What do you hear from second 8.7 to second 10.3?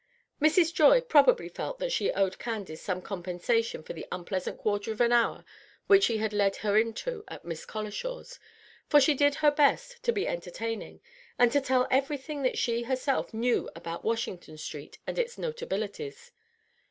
for she did her best to be